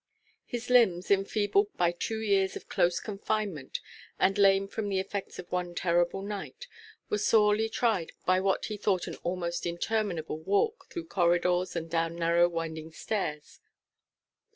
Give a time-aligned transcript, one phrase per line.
[0.47, 3.79] His limbs, enfeebled by two years of close confinement,
[4.17, 6.65] and lame from the effects of one terrible night,
[7.11, 12.15] were sorely tried by what he thought an almost interminable walk through corridors and down
[12.15, 13.59] narrow winding stairs.